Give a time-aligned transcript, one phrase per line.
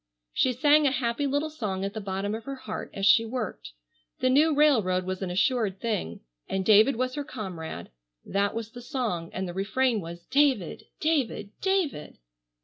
[0.33, 3.73] She sang a happy little song at the bottom of her heart as she worked.
[4.17, 7.91] The new railroad was an assured thing, and David was her comrade,
[8.25, 12.17] that was the song, and the refrain was, "David, David, David!"